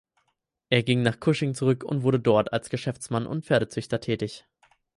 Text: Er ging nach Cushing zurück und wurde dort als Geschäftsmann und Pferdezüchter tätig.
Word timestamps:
Er 0.71 0.81
ging 0.81 1.03
nach 1.03 1.19
Cushing 1.19 1.53
zurück 1.53 1.83
und 1.83 2.01
wurde 2.01 2.19
dort 2.19 2.53
als 2.53 2.71
Geschäftsmann 2.71 3.27
und 3.27 3.45
Pferdezüchter 3.45 3.99
tätig. 3.99 4.47